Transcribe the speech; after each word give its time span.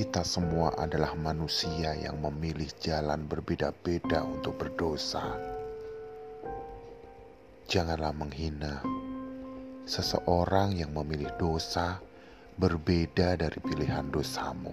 kita 0.00 0.24
semua 0.24 0.72
adalah 0.80 1.12
manusia 1.12 1.92
yang 1.92 2.24
memilih 2.24 2.72
jalan 2.80 3.20
berbeda-beda 3.28 4.24
untuk 4.24 4.56
berdosa. 4.56 5.36
Janganlah 7.68 8.16
menghina 8.16 8.80
seseorang 9.84 10.72
yang 10.72 10.96
memilih 10.96 11.28
dosa 11.36 12.00
berbeda 12.56 13.36
dari 13.36 13.60
pilihan 13.60 14.08
dosamu. 14.08 14.72